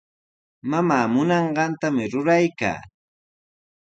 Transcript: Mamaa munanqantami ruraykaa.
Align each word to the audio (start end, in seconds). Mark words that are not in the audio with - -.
Mamaa 0.69 1.05
munanqantami 1.13 2.03
ruraykaa. 2.11 2.79